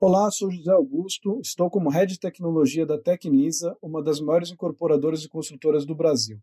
Olá, 0.00 0.30
sou 0.30 0.48
José 0.48 0.70
Augusto, 0.70 1.40
estou 1.40 1.68
como 1.68 1.90
Head 1.90 2.12
de 2.12 2.20
Tecnologia 2.20 2.86
da 2.86 2.96
Tecnisa, 2.96 3.76
uma 3.82 4.00
das 4.00 4.20
maiores 4.20 4.48
incorporadoras 4.48 5.24
e 5.24 5.28
construtoras 5.28 5.84
do 5.84 5.92
Brasil. 5.92 6.40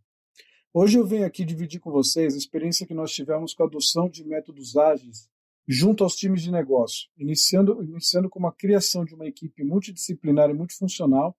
Hoje 0.73 0.97
eu 0.97 1.05
venho 1.05 1.25
aqui 1.25 1.45
dividir 1.45 1.79
com 1.79 1.89
vocês 1.89 2.33
a 2.33 2.37
experiência 2.37 2.85
que 2.85 2.93
nós 2.93 3.13
tivemos 3.13 3.53
com 3.53 3.63
a 3.63 3.65
adoção 3.65 4.09
de 4.09 4.25
métodos 4.25 4.75
ágeis 4.75 5.29
junto 5.65 6.03
aos 6.03 6.17
times 6.17 6.41
de 6.41 6.51
negócio, 6.51 7.07
iniciando, 7.17 7.81
iniciando 7.81 8.29
com 8.29 8.45
a 8.45 8.51
criação 8.51 9.05
de 9.05 9.15
uma 9.15 9.25
equipe 9.25 9.63
multidisciplinar 9.63 10.49
e 10.49 10.53
multifuncional 10.53 11.33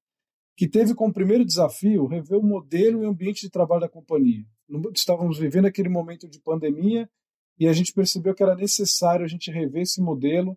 que 0.56 0.66
teve 0.66 0.94
como 0.94 1.12
primeiro 1.12 1.44
desafio 1.44 2.06
rever 2.06 2.38
o 2.38 2.42
modelo 2.42 3.02
e 3.02 3.06
o 3.06 3.10
ambiente 3.10 3.42
de 3.42 3.50
trabalho 3.50 3.82
da 3.82 3.90
companhia. 3.90 4.46
Estávamos 4.94 5.38
vivendo 5.38 5.66
aquele 5.66 5.90
momento 5.90 6.26
de 6.26 6.40
pandemia 6.40 7.10
e 7.58 7.68
a 7.68 7.74
gente 7.74 7.92
percebeu 7.92 8.34
que 8.34 8.42
era 8.42 8.54
necessário 8.54 9.22
a 9.22 9.28
gente 9.28 9.50
rever 9.50 9.82
esse 9.82 10.00
modelo 10.00 10.56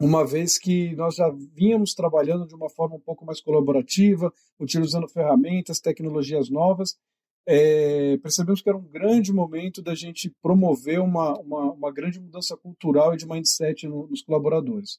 uma 0.00 0.26
vez 0.26 0.56
que 0.56 0.96
nós 0.96 1.16
já 1.16 1.30
vínhamos 1.54 1.92
trabalhando 1.92 2.46
de 2.46 2.54
uma 2.54 2.70
forma 2.70 2.96
um 2.96 3.00
pouco 3.00 3.26
mais 3.26 3.38
colaborativa, 3.38 4.32
utilizando 4.58 5.06
ferramentas, 5.06 5.78
tecnologias 5.78 6.48
novas, 6.48 6.96
é, 7.46 8.16
percebemos 8.18 8.62
que 8.62 8.68
era 8.70 8.78
um 8.78 8.88
grande 8.88 9.30
momento 9.30 9.82
da 9.82 9.94
gente 9.94 10.34
promover 10.40 11.00
uma, 11.00 11.38
uma, 11.38 11.72
uma 11.72 11.92
grande 11.92 12.18
mudança 12.18 12.56
cultural 12.56 13.12
e 13.12 13.18
de 13.18 13.28
mindset 13.28 13.86
no, 13.86 14.06
nos 14.06 14.22
colaboradores. 14.22 14.98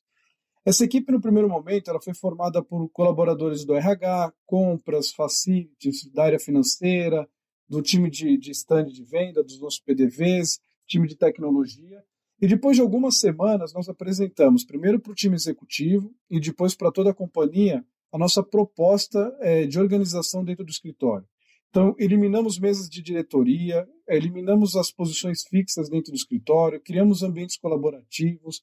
Essa 0.64 0.86
equipe, 0.86 1.12
no 1.12 1.20
primeiro 1.20 1.50
momento, 1.50 1.90
ela 1.90 2.00
foi 2.00 2.14
formada 2.14 2.64
por 2.64 2.88
colaboradores 2.90 3.66
do 3.66 3.74
RH, 3.74 4.32
compras, 4.46 5.12
facilities, 5.12 6.06
da 6.12 6.26
área 6.26 6.40
financeira, 6.40 7.28
do 7.68 7.82
time 7.82 8.08
de, 8.08 8.38
de 8.38 8.52
stand 8.52 8.86
de 8.86 9.04
venda, 9.04 9.42
dos 9.42 9.60
nossos 9.60 9.80
PDVs, 9.80 10.60
time 10.86 11.08
de 11.08 11.16
tecnologia, 11.16 12.04
e 12.42 12.48
depois 12.48 12.76
de 12.76 12.82
algumas 12.82 13.20
semanas, 13.20 13.72
nós 13.72 13.88
apresentamos 13.88 14.66
primeiro 14.66 15.00
para 15.00 15.12
o 15.12 15.16
time 15.16 15.36
executivo 15.36 16.12
e 16.28 16.40
depois 16.40 16.74
para 16.74 16.92
toda 16.92 17.12
a 17.12 17.14
companhia 17.14 17.86
a 18.12 18.18
nossa 18.18 18.42
proposta 18.42 19.34
é, 19.40 19.68
de 19.68 19.80
organização 19.80 20.44
dentro 20.44 20.66
do 20.66 20.72
escritório. 20.72 21.26
Então, 21.70 21.96
eliminamos 21.98 22.60
mesas 22.60 22.90
de 22.90 23.02
diretoria, 23.02 23.88
eliminamos 24.08 24.76
as 24.76 24.92
posições 24.92 25.44
fixas 25.44 25.88
dentro 25.88 26.12
do 26.12 26.18
escritório, 26.18 26.82
criamos 26.82 27.24
ambientes 27.24 27.58
colaborativos, 27.58 28.62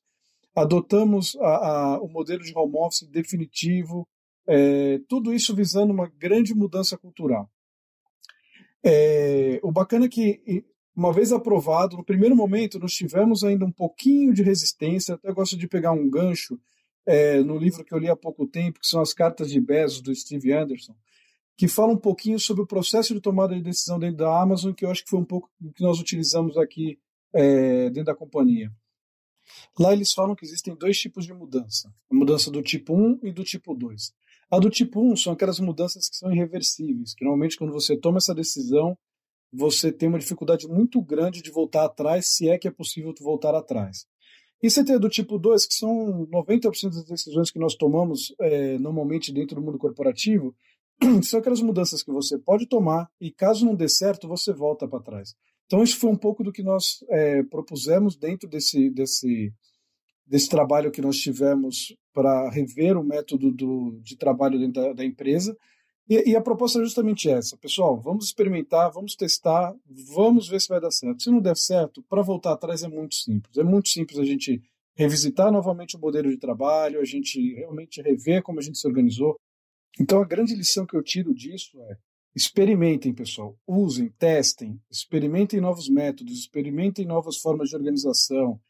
adotamos 0.55 1.37
a, 1.37 1.95
a, 1.95 2.03
o 2.03 2.09
modelo 2.09 2.43
de 2.43 2.53
home 2.55 2.77
office 2.77 3.09
definitivo, 3.09 4.07
é, 4.47 4.99
tudo 5.09 5.33
isso 5.33 5.55
visando 5.55 5.93
uma 5.93 6.09
grande 6.19 6.53
mudança 6.53 6.99
cultural. 6.99 7.49
É, 8.85 9.61
o 9.63 9.71
bacana 9.71 10.07
é 10.07 10.09
que 10.09 10.65
uma 10.99 11.13
vez 11.13 11.33
aprovado, 11.33 11.97
no 11.97 12.03
primeiro 12.03 12.35
momento 12.35 12.77
nós 12.77 12.93
tivemos 12.93 13.45
ainda 13.45 13.65
um 13.65 13.71
pouquinho 13.71 14.35
de 14.35 14.43
resistência, 14.43 15.15
até 15.15 15.33
gosto 15.33 15.57
de 15.57 15.69
pegar 15.69 15.93
um 15.93 16.11
gancho 16.11 16.59
é, 17.07 17.41
no 17.41 17.57
livro 17.57 17.85
que 17.85 17.95
eu 17.95 17.99
li 17.99 18.09
há 18.09 18.17
pouco 18.17 18.45
tempo, 18.49 18.81
que 18.81 18.87
são 18.87 19.01
as 19.01 19.15
Cartas 19.15 19.49
de 19.49 19.61
Bezos, 19.61 20.01
do 20.03 20.13
Steve 20.13 20.53
Anderson, 20.53 20.97
que 21.57 21.69
fala 21.69 21.93
um 21.93 21.97
pouquinho 21.97 22.41
sobre 22.41 22.65
o 22.65 22.67
processo 22.67 23.15
de 23.15 23.21
tomada 23.21 23.55
de 23.55 23.63
decisão 23.63 23.97
dentro 23.97 24.17
da 24.17 24.43
Amazon, 24.43 24.73
que 24.73 24.85
eu 24.85 24.91
acho 24.91 25.05
que 25.05 25.11
foi 25.11 25.21
um 25.21 25.25
pouco 25.25 25.49
o 25.63 25.73
que 25.73 25.85
nós 25.85 26.01
utilizamos 26.01 26.57
aqui 26.57 26.99
é, 27.33 27.91
dentro 27.91 28.07
da 28.07 28.15
companhia. 28.17 28.73
Lá 29.79 29.93
eles 29.93 30.13
falam 30.13 30.35
que 30.35 30.45
existem 30.45 30.75
dois 30.75 30.99
tipos 30.99 31.25
de 31.25 31.33
mudança: 31.33 31.95
a 32.11 32.15
mudança 32.15 32.51
do 32.51 32.61
tipo 32.61 32.93
1 32.93 33.21
e 33.23 33.31
do 33.31 33.45
tipo 33.45 33.73
2. 33.73 34.13
A 34.51 34.59
do 34.59 34.69
tipo 34.69 35.01
1 35.01 35.15
são 35.15 35.33
aquelas 35.33 35.61
mudanças 35.61 36.09
que 36.09 36.17
são 36.17 36.33
irreversíveis, 36.33 37.15
que 37.15 37.23
normalmente 37.23 37.57
quando 37.57 37.73
você 37.73 37.97
toma 37.97 38.19
essa 38.19 38.35
decisão, 38.35 38.99
você 39.53 39.91
tem 39.93 40.09
uma 40.09 40.19
dificuldade 40.19 40.67
muito 40.69 41.01
grande 41.01 41.43
de 41.43 41.51
voltar 41.51 41.85
atrás, 41.85 42.27
se 42.29 42.49
é 42.49 42.59
que 42.59 42.69
é 42.69 42.71
possível 42.71 43.15
voltar 43.21 43.55
atrás. 43.55 44.07
E 44.63 44.69
você 44.69 44.85
tem 44.85 44.99
do 44.99 45.09
tipo 45.09 45.39
2, 45.39 45.67
que 45.67 45.75
são 45.75 46.27
90% 46.27 46.91
das 46.91 47.05
decisões 47.05 47.51
que 47.51 47.59
nós 47.59 47.75
tomamos 47.77 48.35
é, 48.41 48.79
normalmente 48.79 49.33
dentro 49.33 49.57
do 49.57 49.63
mundo 49.63 49.79
corporativo, 49.79 50.55
são 51.23 51.39
aquelas 51.39 51.63
mudanças 51.63 52.03
que 52.03 52.11
você 52.11 52.39
pode 52.39 52.67
tomar 52.67 53.09
e 53.21 53.31
caso 53.31 53.65
não 53.65 53.75
dê 53.75 53.89
certo, 53.89 54.27
você 54.27 54.53
volta 54.53 54.89
para 54.89 55.03
trás. 55.03 55.35
Então, 55.67 55.83
isso 55.83 55.99
foi 55.99 56.11
um 56.11 56.17
pouco 56.17 56.43
do 56.43 56.51
que 56.51 56.63
nós 56.63 57.05
é, 57.09 57.43
propusemos 57.45 58.17
dentro 58.17 58.49
desse, 58.49 58.91
desse, 58.91 59.53
desse 60.27 60.49
trabalho 60.49 60.91
que 60.91 61.03
nós 61.03 61.19
tivemos 61.19 61.95
para 62.13 62.51
rever 62.51 62.97
o 62.97 63.05
método 63.05 63.53
do, 63.53 64.01
de 64.03 64.17
trabalho 64.17 64.59
dentro 64.59 64.83
da, 64.83 64.93
da 64.93 65.05
empresa 65.05 65.57
e, 66.09 66.31
e, 66.31 66.37
a 66.37 66.41
proposta 66.41 66.79
é 66.79 66.83
justamente 66.83 67.29
essa. 67.29 67.57
Pessoal, 67.57 68.01
vamos 68.01 68.27
experimentar, 68.27 68.91
vamos 68.91 69.15
testar, 69.15 69.75
vamos 69.87 70.49
ver 70.49 70.61
se 70.61 70.69
vai 70.69 70.81
dar 70.81 70.91
certo. 70.91 71.23
Se 71.23 71.31
não 71.31 71.41
der 71.41 71.57
certo, 71.57 72.03
para 72.03 72.23
voltar 72.23 72.53
atrás 72.53 72.83
é 72.83 72.89
muito 72.89 73.15
simples. 73.15 73.57
É 73.57 73.63
muito 73.63 73.89
simples 73.89 74.19
a 74.19 74.25
gente 74.25 74.63
revisitar 74.95 75.53
novamente 75.53 75.97
o 75.97 76.01
modelo 76.01 76.31
de 76.31 76.39
trabalho, 76.39 77.01
a 77.01 77.05
gente 77.05 77.55
realmente 77.55 78.03
rever 78.03 78.43
como 78.43 78.59
a 78.59 78.63
gente 78.63 78.79
se 78.79 78.87
organizou. 78.87 79.37
Então, 80.01 80.21
a 80.21 80.27
grande 80.27 80.55
lição 80.55 80.87
que 80.87 80.97
eu 80.97 81.03
tiro 81.03 81.35
disso 81.35 81.81
é 81.83 81.97
experimentem, 82.35 83.13
pessoal. 83.13 83.59
Usem, 83.67 84.09
testem, 84.11 84.81
experimentem 84.91 85.61
novos 85.61 85.89
métodos, 85.89 86.39
experimentem 86.39 87.05
novas 87.05 87.37
formas 87.37 87.69
de 87.69 87.77
organização. 87.77 88.61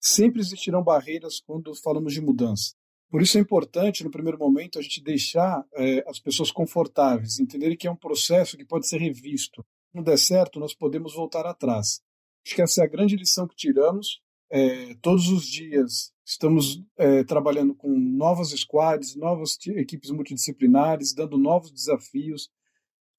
Sempre 0.00 0.40
existirão 0.40 0.82
barreiras 0.82 1.40
quando 1.40 1.74
falamos 1.74 2.12
de 2.12 2.20
mudança. 2.20 2.74
Por 3.10 3.22
isso 3.22 3.38
é 3.38 3.40
importante, 3.40 4.02
no 4.02 4.10
primeiro 4.10 4.38
momento, 4.38 4.78
a 4.78 4.82
gente 4.82 5.02
deixar 5.02 5.64
é, 5.74 6.04
as 6.08 6.18
pessoas 6.18 6.50
confortáveis, 6.50 7.38
entenderem 7.38 7.76
que 7.76 7.86
é 7.86 7.90
um 7.90 7.96
processo 7.96 8.56
que 8.56 8.64
pode 8.64 8.88
ser 8.88 9.00
revisto. 9.00 9.64
Não 9.94 10.02
der 10.02 10.18
certo, 10.18 10.58
nós 10.58 10.74
podemos 10.74 11.14
voltar 11.14 11.46
atrás. 11.46 12.00
Acho 12.44 12.54
que 12.54 12.62
essa 12.62 12.82
é 12.82 12.84
a 12.84 12.88
grande 12.88 13.16
lição 13.16 13.46
que 13.46 13.56
tiramos. 13.56 14.20
É, 14.50 14.94
todos 14.96 15.28
os 15.28 15.46
dias 15.46 16.12
estamos 16.24 16.82
é, 16.96 17.24
trabalhando 17.24 17.74
com 17.74 17.88
novas 17.88 18.50
squads, 18.50 19.16
novas 19.16 19.56
equipes 19.66 20.10
multidisciplinares, 20.10 21.14
dando 21.14 21.38
novos 21.38 21.72
desafios, 21.72 22.50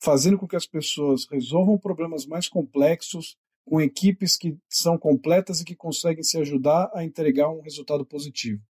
fazendo 0.02 0.38
com 0.38 0.48
que 0.48 0.56
as 0.56 0.66
pessoas 0.66 1.26
resolvam 1.32 1.78
problemas 1.78 2.26
mais 2.26 2.48
complexos 2.48 3.38
com 3.66 3.82
equipes 3.82 4.38
que 4.38 4.58
são 4.70 4.98
completas 4.98 5.60
e 5.60 5.66
que 5.66 5.76
conseguem 5.76 6.24
se 6.24 6.38
ajudar 6.38 6.90
a 6.94 7.04
entregar 7.04 7.50
um 7.50 7.62
resultado 7.62 8.06
positivo. 8.06 8.62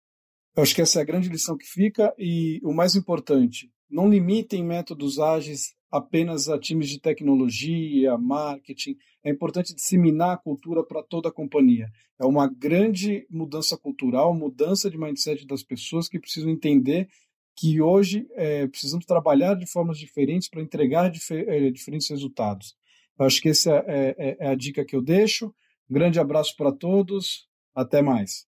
Eu 0.58 0.64
acho 0.64 0.74
que 0.74 0.82
essa 0.82 0.98
é 0.98 1.04
a 1.04 1.06
grande 1.06 1.30
lição 1.30 1.56
que 1.56 1.68
fica 1.68 2.12
e 2.18 2.60
o 2.64 2.74
mais 2.74 2.96
importante, 2.96 3.72
não 3.88 4.10
limitem 4.10 4.64
métodos 4.64 5.20
ágeis 5.20 5.76
apenas 5.92 6.50
a 6.50 6.58
times 6.58 6.90
de 6.90 7.00
tecnologia, 7.00 8.18
marketing. 8.18 8.98
É 9.24 9.30
importante 9.30 9.76
disseminar 9.76 10.34
a 10.34 10.38
cultura 10.38 10.84
para 10.84 11.04
toda 11.04 11.30
a 11.30 11.32
companhia. 11.32 11.92
É 12.20 12.26
uma 12.26 12.48
grande 12.48 13.28
mudança 13.30 13.78
cultural, 13.78 14.34
mudança 14.34 14.90
de 14.90 14.98
mindset 14.98 15.46
das 15.46 15.62
pessoas 15.62 16.10
que 16.10 16.20
precisam 16.20 16.50
entender 16.50 17.08
que 17.56 17.80
hoje 17.80 18.26
é, 18.32 18.66
precisamos 18.66 19.06
trabalhar 19.06 19.54
de 19.54 19.68
formas 19.68 20.00
diferentes 20.00 20.50
para 20.50 20.64
entregar 20.64 21.12
difer 21.12 21.48
é, 21.48 21.70
diferentes 21.70 22.10
resultados. 22.10 22.76
Eu 23.20 23.28
acho 23.28 23.40
que 23.40 23.50
essa 23.50 23.84
é, 23.86 24.16
é, 24.18 24.38
é 24.40 24.48
a 24.48 24.56
dica 24.56 24.84
que 24.84 24.96
eu 24.96 25.04
deixo. 25.04 25.54
Um 25.88 25.94
grande 25.94 26.20
abraço 26.20 26.56
para 26.58 26.72
todos. 26.72 27.48
Até 27.76 28.02
mais. 28.02 28.48